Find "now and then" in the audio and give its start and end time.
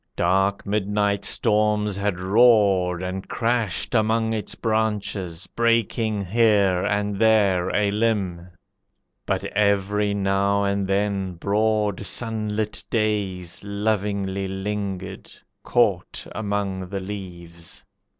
10.15-11.35